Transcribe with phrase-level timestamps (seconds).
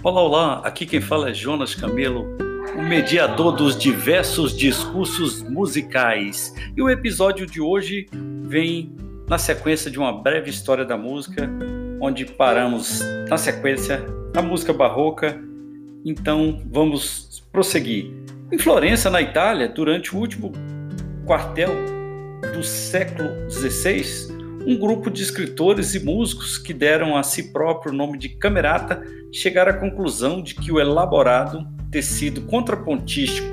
[0.00, 2.24] Olá, olá, aqui quem fala é Jonas Camelo,
[2.76, 6.54] o mediador dos diversos discursos musicais.
[6.76, 8.06] E o episódio de hoje
[8.44, 8.94] vem
[9.28, 11.50] na sequência de uma breve história da música,
[12.00, 15.36] onde paramos na sequência da música barroca.
[16.04, 18.12] Então vamos prosseguir.
[18.52, 20.52] Em Florença, na Itália, durante o último
[21.26, 21.70] quartel
[22.54, 24.37] do século XVI,
[24.68, 29.02] um grupo de escritores e músicos que deram a si próprio o nome de camerata
[29.32, 33.48] chegaram à conclusão de que o elaborado tecido contrapontístico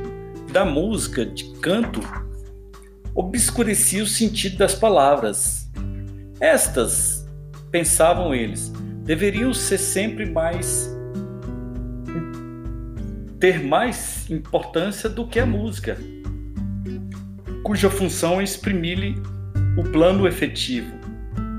[0.52, 2.02] da música de canto
[3.16, 5.72] obscurecia o sentido das palavras.
[6.42, 7.26] Estas,
[7.72, 8.74] pensavam eles,
[9.06, 10.94] deveriam ser sempre mais
[13.40, 15.98] ter mais importância do que a música,
[17.64, 19.16] cuja função é exprimir-lhe
[19.78, 21.05] o plano efetivo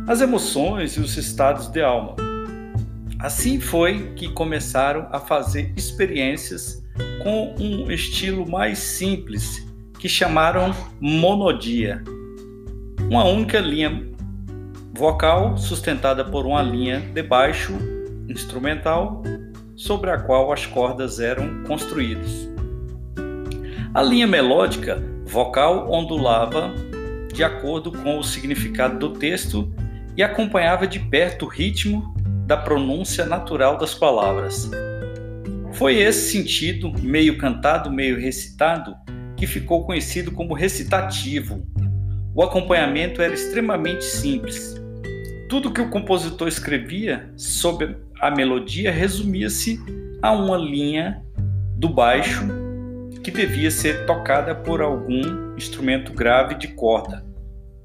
[0.06, 2.14] as emoções e os estados de alma.
[3.18, 6.84] Assim foi que começaram a fazer experiências
[7.22, 9.66] com um estilo mais simples
[9.98, 12.04] que chamaram monodia.
[13.10, 14.06] Uma única linha
[14.92, 17.76] vocal sustentada por uma linha de baixo
[18.28, 19.22] instrumental
[19.74, 22.48] sobre a qual as cordas eram construídas.
[23.92, 26.72] A linha melódica vocal ondulava
[27.32, 29.70] de acordo com o significado do texto
[30.16, 32.14] e acompanhava de perto o ritmo
[32.46, 34.70] da pronúncia natural das palavras.
[35.72, 38.96] Foi esse sentido, meio cantado, meio recitado,
[39.36, 41.66] que ficou conhecido como recitativo.
[42.34, 44.74] O acompanhamento era extremamente simples.
[45.48, 49.78] Tudo que o compositor escrevia sobre a melodia resumia-se
[50.22, 51.22] a uma linha
[51.76, 52.46] do baixo
[53.22, 57.24] que devia ser tocada por algum instrumento grave de corda,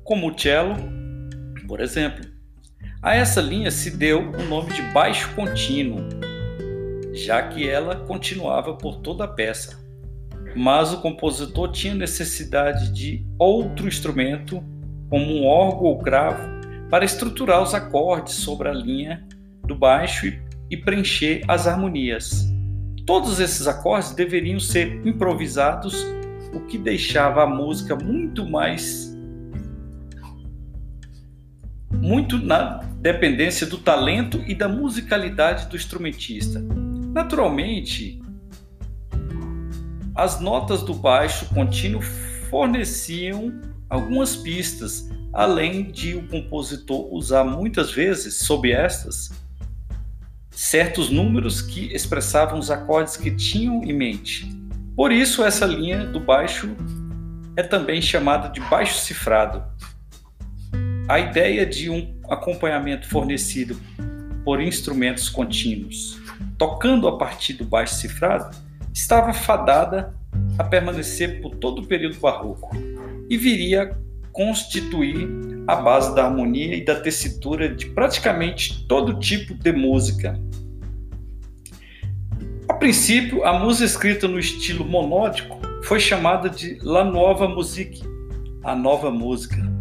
[0.03, 1.00] como o cello
[1.71, 2.25] por exemplo.
[3.01, 6.01] A essa linha se deu o nome de baixo contínuo,
[7.13, 9.79] já que ela continuava por toda a peça.
[10.53, 14.61] Mas o compositor tinha necessidade de outro instrumento,
[15.09, 16.45] como um órgão ou cravo,
[16.89, 19.25] para estruturar os acordes sobre a linha
[19.63, 20.27] do baixo
[20.69, 22.51] e preencher as harmonias.
[23.05, 26.05] Todos esses acordes deveriam ser improvisados,
[26.53, 29.10] o que deixava a música muito mais
[32.01, 36.59] muito na dependência do talento e da musicalidade do instrumentista.
[37.13, 38.19] Naturalmente,
[40.15, 42.01] as notas do baixo contínuo
[42.49, 43.53] forneciam
[43.89, 49.31] algumas pistas, além de o compositor usar muitas vezes, sob estas,
[50.49, 54.49] certos números que expressavam os acordes que tinham em mente.
[54.95, 56.75] Por isso, essa linha do baixo
[57.55, 59.63] é também chamada de baixo cifrado.
[61.11, 63.77] A ideia de um acompanhamento fornecido
[64.45, 66.17] por instrumentos contínuos,
[66.57, 68.55] tocando a partir do baixo cifrado,
[68.93, 70.15] estava fadada
[70.57, 72.69] a permanecer por todo o período barroco
[73.29, 73.91] e viria
[74.31, 75.27] constituir
[75.67, 80.39] a base da harmonia e da tessitura de praticamente todo tipo de música.
[82.69, 88.01] A princípio, a música escrita no estilo monódico foi chamada de La Nova Musique,
[88.63, 89.71] a nova música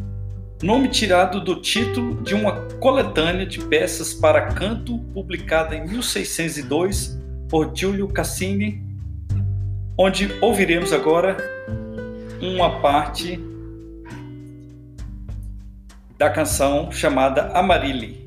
[0.62, 7.74] nome tirado do título de uma coletânea de peças para canto publicada em 1602 por
[7.74, 8.82] Giulio Cassini,
[9.96, 11.36] onde ouviremos agora
[12.42, 13.40] uma parte
[16.18, 18.19] da canção chamada Amarilli.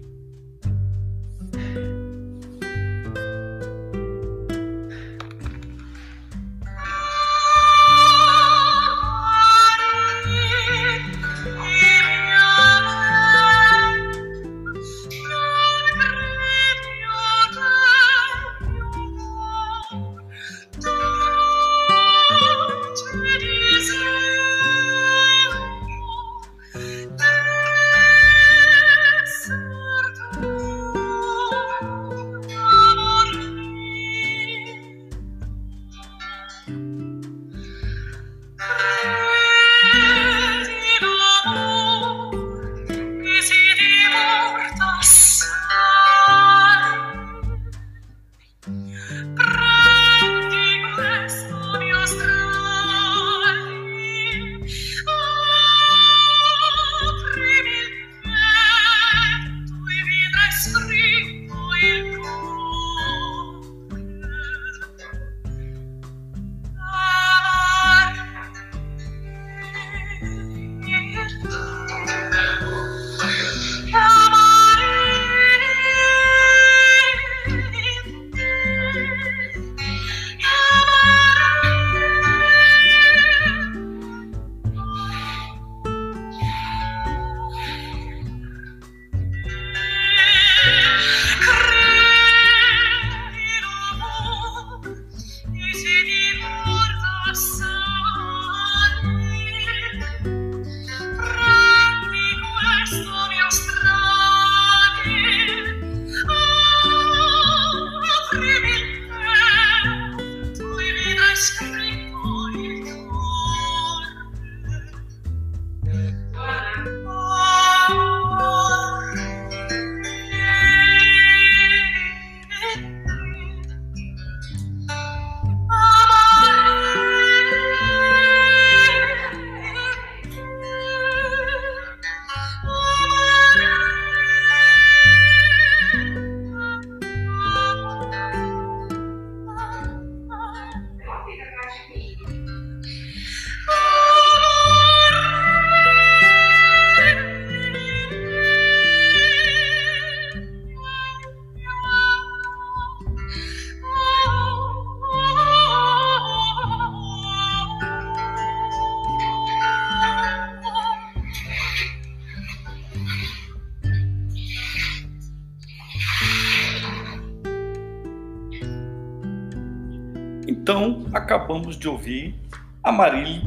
[170.64, 172.36] Então, acabamos de ouvir
[172.82, 173.42] a Marília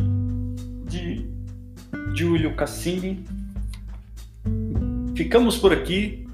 [0.87, 1.27] de
[2.15, 3.25] Giulio Cassini.
[5.17, 6.29] Ficamos por aqui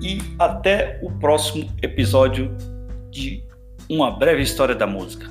[0.00, 2.56] e até o próximo episódio
[3.10, 3.42] de
[3.90, 5.28] Uma Breve História da Música.